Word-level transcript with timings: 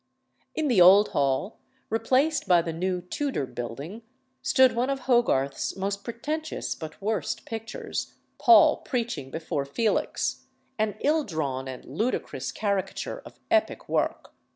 In 0.55 0.67
the 0.67 0.81
old 0.81 1.09
hall, 1.09 1.59
replaced 1.91 2.47
by 2.47 2.63
the 2.63 2.73
new 2.73 3.01
Tudor 3.01 3.45
building, 3.45 4.01
stood 4.41 4.75
one 4.75 4.89
of 4.89 5.01
Hogarth's 5.01 5.75
most 5.77 6.03
pretentious 6.03 6.73
but 6.73 6.99
worst 6.99 7.45
pictures, 7.45 8.15
"Paul 8.39 8.77
preaching 8.77 9.29
before 9.29 9.63
Felix," 9.63 10.45
an 10.79 10.95
ill 11.01 11.23
drawn 11.23 11.67
and 11.67 11.85
ludicrous 11.85 12.51
caricature 12.51 13.21
of 13.25 13.39
epic 13.51 13.87
work. 13.87 14.33